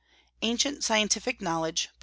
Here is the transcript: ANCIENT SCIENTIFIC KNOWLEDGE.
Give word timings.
ANCIENT 0.41 0.83
SCIENTIFIC 0.83 1.41
KNOWLEDGE. 1.41 1.89